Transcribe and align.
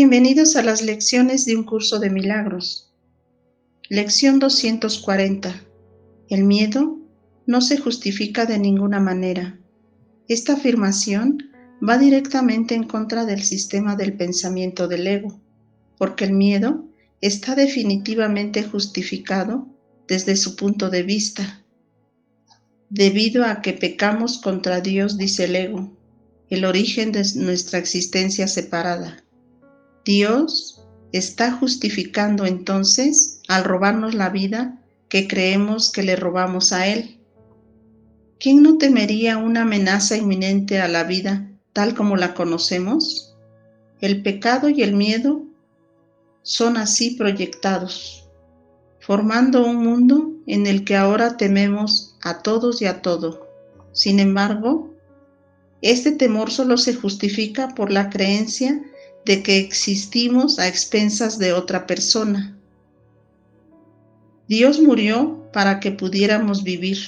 Bienvenidos 0.00 0.54
a 0.54 0.62
las 0.62 0.82
lecciones 0.82 1.44
de 1.44 1.56
un 1.56 1.64
curso 1.64 1.98
de 1.98 2.08
milagros. 2.08 2.94
Lección 3.88 4.38
240. 4.38 5.60
El 6.28 6.44
miedo 6.44 7.00
no 7.46 7.60
se 7.60 7.78
justifica 7.78 8.46
de 8.46 8.60
ninguna 8.60 9.00
manera. 9.00 9.58
Esta 10.28 10.52
afirmación 10.52 11.50
va 11.82 11.98
directamente 11.98 12.76
en 12.76 12.84
contra 12.84 13.24
del 13.24 13.42
sistema 13.42 13.96
del 13.96 14.16
pensamiento 14.16 14.86
del 14.86 15.04
ego, 15.04 15.40
porque 15.96 16.26
el 16.26 16.32
miedo 16.32 16.86
está 17.20 17.56
definitivamente 17.56 18.62
justificado 18.62 19.66
desde 20.06 20.36
su 20.36 20.54
punto 20.54 20.90
de 20.90 21.02
vista. 21.02 21.64
Debido 22.88 23.44
a 23.44 23.62
que 23.62 23.72
pecamos 23.72 24.38
contra 24.38 24.80
Dios, 24.80 25.18
dice 25.18 25.46
el 25.46 25.56
ego, 25.56 25.98
el 26.50 26.64
origen 26.66 27.10
de 27.10 27.24
nuestra 27.34 27.80
existencia 27.80 28.46
separada. 28.46 29.24
Dios 30.08 30.80
está 31.12 31.52
justificando 31.52 32.46
entonces 32.46 33.42
al 33.46 33.64
robarnos 33.64 34.14
la 34.14 34.30
vida 34.30 34.80
que 35.10 35.28
creemos 35.28 35.92
que 35.92 36.02
le 36.02 36.16
robamos 36.16 36.72
a 36.72 36.86
Él. 36.86 37.18
¿Quién 38.40 38.62
no 38.62 38.78
temería 38.78 39.36
una 39.36 39.62
amenaza 39.62 40.16
inminente 40.16 40.80
a 40.80 40.88
la 40.88 41.04
vida 41.04 41.46
tal 41.74 41.94
como 41.94 42.16
la 42.16 42.32
conocemos? 42.32 43.36
El 44.00 44.22
pecado 44.22 44.70
y 44.70 44.80
el 44.82 44.94
miedo 44.94 45.42
son 46.40 46.78
así 46.78 47.10
proyectados, 47.10 48.30
formando 49.00 49.66
un 49.66 49.76
mundo 49.76 50.32
en 50.46 50.66
el 50.66 50.86
que 50.86 50.96
ahora 50.96 51.36
tememos 51.36 52.16
a 52.22 52.40
todos 52.40 52.80
y 52.80 52.86
a 52.86 53.02
todo. 53.02 53.46
Sin 53.92 54.20
embargo, 54.20 54.88
este 55.82 56.12
temor 56.12 56.50
solo 56.50 56.78
se 56.78 56.94
justifica 56.94 57.74
por 57.74 57.92
la 57.92 58.08
creencia 58.08 58.82
de 59.24 59.42
que 59.42 59.58
existimos 59.58 60.58
a 60.58 60.68
expensas 60.68 61.38
de 61.38 61.52
otra 61.52 61.86
persona. 61.86 62.58
Dios 64.48 64.80
murió 64.80 65.46
para 65.52 65.78
que 65.80 65.92
pudiéramos 65.92 66.64
vivir. 66.64 66.98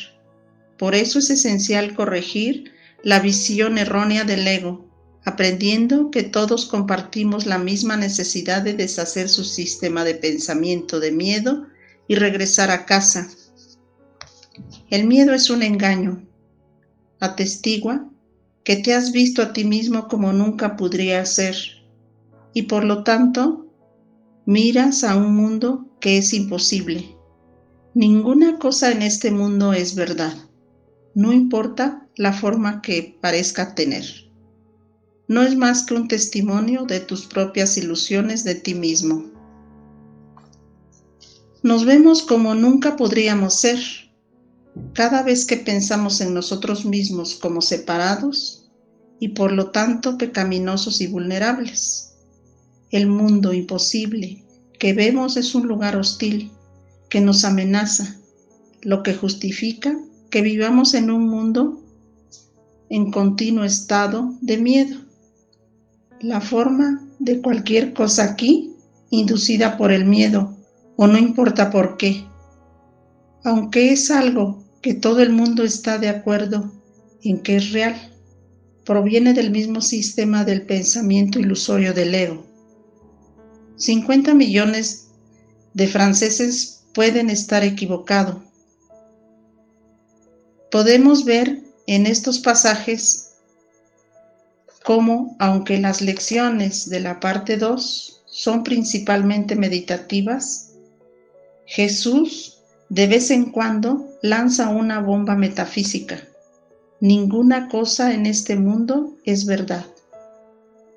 Por 0.79 0.95
eso 0.95 1.19
es 1.19 1.31
esencial 1.31 1.95
corregir 1.95 2.73
la 3.03 3.21
visión 3.21 3.79
errónea 3.79 4.25
del 4.25 4.47
ego, 4.47 4.87
aprendiendo 5.25 6.11
que 6.11 6.23
todos 6.23 6.67
compartimos 6.67 7.47
la 7.47 7.59
misma 7.59 7.97
necesidad 7.97 8.63
de 8.63 8.75
deshacer 8.75 9.29
su 9.29 9.45
sistema 9.45 10.05
de 10.05 10.15
pensamiento 10.15 11.01
de 11.01 11.13
miedo 11.13 11.67
y 12.09 12.17
regresar 12.17 12.71
a 12.71 12.85
casa. 12.85 13.29
El 14.91 15.07
miedo 15.07 15.33
es 15.33 15.49
un 15.49 15.63
engaño. 15.63 16.27
Atestigua 17.21 18.11
que 18.65 18.77
te 18.77 18.95
has 18.95 19.13
visto 19.13 19.43
a 19.43 19.53
ti 19.53 19.65
mismo 19.65 20.09
como 20.09 20.33
nunca 20.33 20.77
podría 20.77 21.25
ser 21.25 21.80
y 22.53 22.63
por 22.63 22.85
lo 22.85 23.05
tanto 23.05 23.67
miras 24.47 25.05
a 25.05 25.17
un 25.17 25.35
mundo 25.35 25.89
que 26.01 26.19
es 26.19 26.33
imposible. 26.33 27.17
Ninguna 27.95 28.59
cosa 28.59 28.91
en 28.93 29.03
este 29.03 29.31
mundo 29.31 29.73
es 29.73 29.95
verdad, 29.95 30.35
no 31.15 31.33
importa 31.33 32.09
la 32.17 32.33
forma 32.33 32.83
que 32.83 33.19
parezca 33.21 33.75
tener. 33.75 34.05
No 35.29 35.43
es 35.43 35.57
más 35.57 35.85
que 35.85 35.95
un 35.95 36.09
testimonio 36.09 36.85
de 36.85 37.01
tus 37.01 37.27
propias 37.27 37.77
ilusiones 37.77 38.45
de 38.45 38.57
ti 38.57 38.75
mismo. 38.75 39.31
Nos 41.63 41.85
vemos 41.85 42.23
como 42.23 42.55
nunca 42.55 42.97
podríamos 42.97 43.55
ser. 43.55 43.79
Cada 44.95 45.23
vez 45.23 45.45
que 45.45 45.57
pensamos 45.57 46.21
en 46.21 46.33
nosotros 46.33 46.85
mismos 46.85 47.35
como 47.35 47.61
separados 47.61 48.71
y 49.19 49.29
por 49.29 49.53
lo 49.53 49.71
tanto 49.71 50.17
pecaminosos 50.17 51.01
y 51.01 51.07
vulnerables 51.07 52.10
el 52.91 53.07
mundo 53.07 53.53
imposible 53.53 54.43
que 54.79 54.93
vemos 54.95 55.37
es 55.37 55.55
un 55.55 55.69
lugar 55.69 55.97
hostil 55.97 56.51
que 57.09 57.21
nos 57.21 57.45
amenaza, 57.45 58.19
lo 58.83 59.03
que 59.03 59.15
justifica 59.15 59.97
que 60.31 60.43
vivamos 60.43 60.95
en 60.95 61.11
un 61.11 61.29
mundo 61.29 61.83
en 62.89 63.13
continuo 63.13 63.65
estado 63.65 64.35
de 64.41 64.57
miedo. 64.57 64.97
La 66.21 66.41
forma 66.41 67.07
de 67.19 67.41
cualquier 67.41 67.93
cosa 67.93 68.25
aquí, 68.25 68.73
inducida 69.11 69.77
por 69.77 69.93
el 69.93 70.05
miedo, 70.05 70.57
o 70.97 71.07
no 71.07 71.19
importa 71.19 71.71
por 71.71 71.97
qué, 71.97 72.25
aunque 73.45 73.93
es 73.93 74.11
algo 74.11 74.65
que 74.83 74.95
todo 74.95 75.21
el 75.21 75.31
mundo 75.31 75.63
está 75.63 75.99
de 75.99 76.09
acuerdo 76.09 76.73
en 77.23 77.43
que 77.43 77.57
es 77.57 77.73
real, 77.73 77.95
proviene 78.85 79.35
del 79.35 79.51
mismo 79.51 79.81
sistema 79.81 80.45
del 80.45 80.63
pensamiento 80.63 81.39
ilusorio 81.39 81.93
del 81.93 82.15
ego 82.15 82.50
50 83.81 84.35
millones 84.35 85.09
de 85.73 85.87
franceses 85.87 86.83
pueden 86.93 87.31
estar 87.31 87.65
equivocados. 87.65 88.37
Podemos 90.71 91.25
ver 91.25 91.63
en 91.87 92.07
estos 92.07 92.41
pasajes 92.41 93.33
cómo, 94.85 95.35
aunque 95.39 95.79
las 95.79 96.03
lecciones 96.03 96.91
de 96.91 97.01
la 97.01 97.21
parte 97.21 97.57
2 97.57 98.23
son 98.27 98.65
principalmente 98.65 99.57
meditativas, 99.57 100.73
Jesús 101.65 102.59
de 102.91 103.07
vez 103.07 103.31
en 103.31 103.51
cuando 103.51 104.09
lanza 104.21 104.69
una 104.69 105.01
bomba 105.01 105.37
metafísica. 105.37 106.29
Ninguna 107.01 107.69
cosa 107.71 108.13
en 108.13 108.27
este 108.27 108.57
mundo 108.57 109.17
es 109.25 109.47
verdad. 109.47 109.87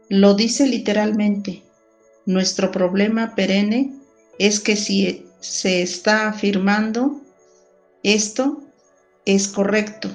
Lo 0.10 0.34
dice 0.34 0.68
literalmente. 0.68 1.64
Nuestro 2.25 2.72
problema 2.72 3.35
perenne 3.35 3.91
es 4.39 4.59
que 4.59 4.75
si 4.75 5.25
se 5.39 5.81
está 5.81 6.29
afirmando 6.29 7.22
esto 8.03 8.61
es 9.25 9.47
correcto. 9.47 10.09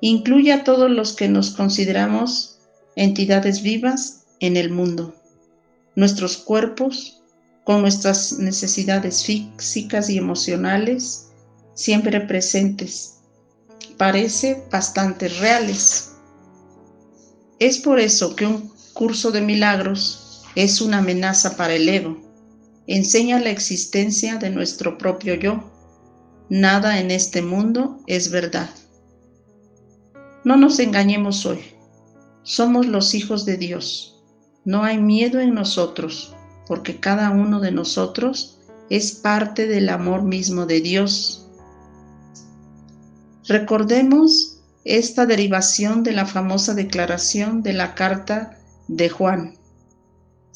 Incluye 0.00 0.52
a 0.52 0.64
todos 0.64 0.90
los 0.90 1.14
que 1.14 1.28
nos 1.28 1.50
consideramos 1.50 2.58
entidades 2.96 3.62
vivas 3.62 4.24
en 4.40 4.56
el 4.56 4.70
mundo. 4.70 5.14
Nuestros 5.94 6.36
cuerpos, 6.36 7.22
con 7.64 7.80
nuestras 7.80 8.38
necesidades 8.38 9.24
físicas 9.24 10.10
y 10.10 10.18
emocionales, 10.18 11.28
siempre 11.74 12.20
presentes, 12.20 13.14
parece 13.96 14.62
bastante 14.70 15.28
reales. 15.28 16.12
Es 17.58 17.78
por 17.78 17.98
eso 17.98 18.36
que 18.36 18.46
un 18.46 18.70
curso 18.92 19.30
de 19.30 19.40
milagros 19.40 20.25
es 20.56 20.80
una 20.80 20.98
amenaza 20.98 21.56
para 21.56 21.74
el 21.74 21.88
ego. 21.88 22.16
Enseña 22.86 23.38
la 23.38 23.50
existencia 23.50 24.38
de 24.38 24.48
nuestro 24.48 24.96
propio 24.96 25.34
yo. 25.34 25.70
Nada 26.48 26.98
en 26.98 27.10
este 27.10 27.42
mundo 27.42 28.00
es 28.06 28.30
verdad. 28.30 28.70
No 30.44 30.56
nos 30.56 30.78
engañemos 30.78 31.44
hoy. 31.44 31.60
Somos 32.42 32.86
los 32.86 33.14
hijos 33.14 33.44
de 33.44 33.58
Dios. 33.58 34.24
No 34.64 34.82
hay 34.82 34.98
miedo 34.98 35.40
en 35.40 35.52
nosotros, 35.52 36.34
porque 36.66 37.00
cada 37.00 37.30
uno 37.30 37.60
de 37.60 37.72
nosotros 37.72 38.58
es 38.88 39.12
parte 39.12 39.66
del 39.66 39.90
amor 39.90 40.22
mismo 40.22 40.64
de 40.64 40.80
Dios. 40.80 41.50
Recordemos 43.46 44.62
esta 44.84 45.26
derivación 45.26 46.02
de 46.02 46.12
la 46.12 46.24
famosa 46.24 46.72
declaración 46.72 47.62
de 47.62 47.74
la 47.74 47.94
carta 47.94 48.58
de 48.88 49.10
Juan 49.10 49.56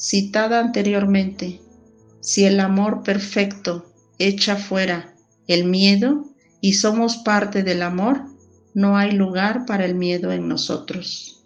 citada 0.01 0.59
anteriormente, 0.59 1.61
si 2.21 2.45
el 2.45 2.59
amor 2.59 3.03
perfecto 3.03 3.85
echa 4.17 4.55
fuera 4.55 5.15
el 5.47 5.65
miedo 5.65 6.25
y 6.59 6.73
somos 6.73 7.17
parte 7.17 7.61
del 7.61 7.83
amor, 7.83 8.25
no 8.73 8.97
hay 8.97 9.11
lugar 9.11 9.65
para 9.67 9.85
el 9.85 9.93
miedo 9.93 10.31
en 10.31 10.47
nosotros. 10.47 11.43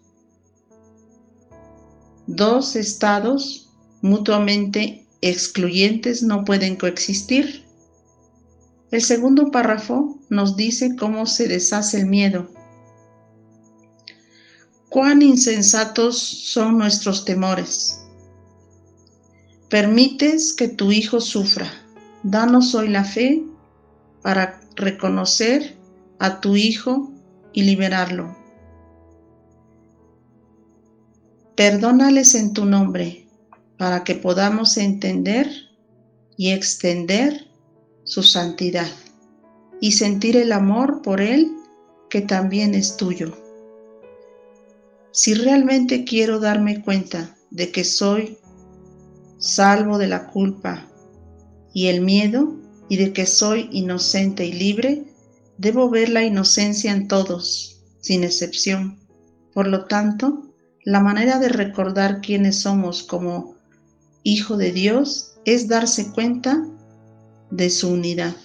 Dos 2.28 2.78
estados 2.78 3.70
mutuamente 4.02 5.06
excluyentes 5.22 6.24
no 6.24 6.46
pueden 6.46 6.78
coexistir. 6.78 7.66
El 8.90 9.02
segundo 9.02 9.52
párrafo 9.52 10.18
nos 10.30 10.56
dice 10.56 10.96
cómo 10.96 11.26
se 11.26 11.50
deshace 11.50 12.00
el 12.00 12.06
miedo. 12.06 12.50
Cuán 14.88 15.22
insensatos 15.22 16.18
son 16.18 16.78
nuestros 16.78 17.26
temores. 17.26 18.05
Permites 19.70 20.54
que 20.54 20.68
tu 20.68 20.92
Hijo 20.92 21.20
sufra. 21.20 21.72
Danos 22.22 22.76
hoy 22.76 22.88
la 22.88 23.04
fe 23.04 23.44
para 24.22 24.62
reconocer 24.76 25.76
a 26.20 26.40
tu 26.40 26.56
Hijo 26.56 27.12
y 27.52 27.64
liberarlo. 27.64 28.36
Perdónales 31.56 32.36
en 32.36 32.54
tu 32.54 32.66
nombre 32.66 33.28
para 33.78 34.04
que 34.04 34.16
podamos 34.16 34.78
entender 34.78 35.50
y 36.38 36.52
extender 36.52 37.48
su 38.04 38.22
santidad 38.22 38.92
y 39.82 39.94
sentir 39.94 40.38
el 40.38 40.52
amor 40.52 41.02
por 41.02 41.22
Él 41.22 41.52
que 42.10 42.22
también 42.22 42.76
es 42.76 42.98
tuyo. 42.98 43.36
Si 45.12 45.34
realmente 45.34 46.04
quiero 46.04 46.40
darme 46.40 46.82
cuenta 46.84 47.36
de 47.50 47.72
que 47.72 47.84
soy 47.84 48.38
salvo 49.46 50.00
de 50.00 50.08
la 50.08 50.26
culpa 50.26 50.88
y 51.72 51.88
el 51.88 52.02
miedo 52.02 52.56
y 52.90 52.98
de 52.98 53.14
que 53.14 53.28
soy 53.28 53.70
inocente 53.72 54.44
y 54.46 54.54
libre, 54.54 55.04
debo 55.60 55.90
ver 55.90 56.10
la 56.10 56.24
inocencia 56.24 56.92
en 56.92 57.08
todos, 57.08 57.84
sin 58.02 58.24
excepción. 58.24 59.00
Por 59.54 59.68
lo 59.68 59.86
tanto, 59.86 60.52
la 60.84 61.00
manera 61.00 61.38
de 61.38 61.50
recordar 61.50 62.22
quiénes 62.22 62.62
somos 62.62 63.04
como 63.04 63.56
hijo 64.24 64.58
de 64.58 64.72
Dios 64.72 65.36
es 65.46 65.68
darse 65.68 66.12
cuenta 66.12 66.66
de 67.52 67.70
su 67.70 67.90
unidad 67.90 68.36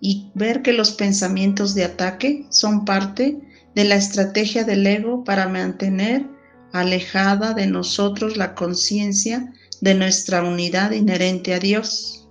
y 0.00 0.30
ver 0.34 0.62
que 0.62 0.72
los 0.72 0.92
pensamientos 0.92 1.74
de 1.74 1.84
ataque 1.84 2.46
son 2.48 2.86
parte 2.86 3.38
de 3.74 3.84
la 3.84 3.96
estrategia 3.96 4.64
del 4.64 4.86
ego 4.86 5.22
para 5.22 5.48
mantener 5.48 6.26
alejada 6.72 7.52
de 7.52 7.66
nosotros 7.66 8.38
la 8.38 8.54
conciencia 8.54 9.52
de 9.80 9.94
nuestra 9.94 10.42
unidad 10.42 10.92
inherente 10.92 11.54
a 11.54 11.58
Dios. 11.58 12.28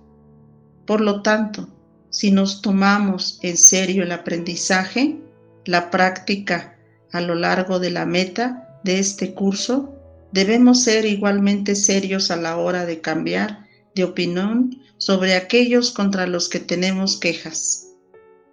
Por 0.86 1.00
lo 1.00 1.22
tanto, 1.22 1.68
si 2.10 2.30
nos 2.30 2.62
tomamos 2.62 3.38
en 3.42 3.56
serio 3.56 4.02
el 4.02 4.12
aprendizaje, 4.12 5.18
la 5.64 5.90
práctica 5.90 6.78
a 7.12 7.20
lo 7.20 7.34
largo 7.34 7.78
de 7.78 7.90
la 7.90 8.06
meta 8.06 8.80
de 8.84 8.98
este 8.98 9.34
curso, 9.34 9.94
debemos 10.32 10.82
ser 10.82 11.04
igualmente 11.04 11.74
serios 11.74 12.30
a 12.30 12.36
la 12.36 12.56
hora 12.56 12.86
de 12.86 13.00
cambiar 13.00 13.66
de 13.94 14.04
opinión 14.04 14.78
sobre 14.98 15.34
aquellos 15.34 15.90
contra 15.90 16.26
los 16.26 16.48
que 16.48 16.60
tenemos 16.60 17.18
quejas. 17.18 17.88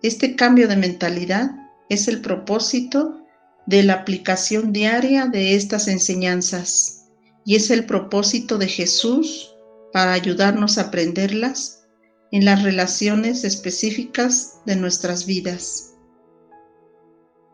Este 0.01 0.35
cambio 0.35 0.67
de 0.67 0.75
mentalidad 0.75 1.51
es 1.89 2.07
el 2.07 2.21
propósito 2.21 3.19
de 3.65 3.83
la 3.83 3.93
aplicación 3.93 4.73
diaria 4.73 5.25
de 5.25 5.55
estas 5.55 5.87
enseñanzas 5.87 7.02
y 7.45 7.55
es 7.55 7.69
el 7.69 7.85
propósito 7.85 8.57
de 8.57 8.67
Jesús 8.67 9.55
para 9.91 10.13
ayudarnos 10.13 10.77
a 10.77 10.83
aprenderlas 10.83 11.85
en 12.31 12.45
las 12.45 12.63
relaciones 12.63 13.43
específicas 13.43 14.61
de 14.65 14.75
nuestras 14.75 15.25
vidas. 15.25 15.93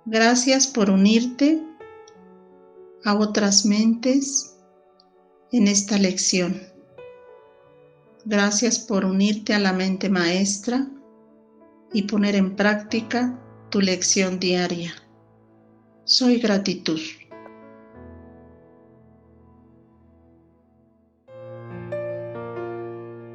Gracias 0.06 0.68
por 0.68 0.89
unirte 0.89 1.62
a 3.03 3.15
otras 3.15 3.65
mentes 3.65 4.57
en 5.51 5.68
esta 5.68 5.97
lección. 5.97 6.62
Gracias 8.25 8.80
por 8.80 9.06
unirte 9.06 9.53
a 9.53 9.59
la 9.59 9.74
mente 9.74 10.09
maestra 10.09 10.88
y 11.94 12.03
poner 12.03 12.35
en 12.35 12.56
práctica 12.56 13.39
tu 13.69 13.81
lección 13.81 14.39
diaria. 14.39 14.94
Soy 16.06 16.39
gratitud. 16.39 17.00